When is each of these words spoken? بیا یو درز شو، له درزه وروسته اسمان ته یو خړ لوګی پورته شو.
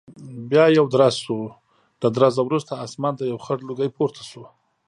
بیا 0.49 0.63
یو 0.77 0.85
درز 0.93 1.15
شو، 1.23 1.37
له 2.01 2.07
درزه 2.15 2.41
وروسته 2.45 2.73
اسمان 2.85 3.13
ته 3.19 3.23
یو 3.25 3.37
خړ 3.45 3.57
لوګی 3.67 3.89
پورته 3.97 4.23
شو. 4.29 4.43